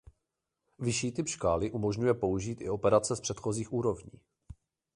[0.79, 4.11] Vyšší typ škály umožňuje použít i operace z předchozích úrovní.